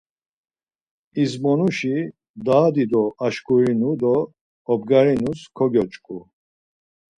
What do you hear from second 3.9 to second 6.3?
do obgarinus kogyoç̌ǩu.